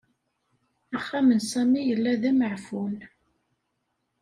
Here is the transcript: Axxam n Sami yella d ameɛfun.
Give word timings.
Axxam 0.97 1.27
n 1.33 1.39
Sami 1.51 1.81
yella 1.85 2.13
d 2.21 2.23
ameɛfun. 2.31 2.95